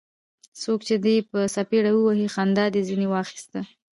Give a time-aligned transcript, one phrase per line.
[0.61, 3.59] څوک چي دي په څپېړه ووهي؛ خندا دي ځني واخسته.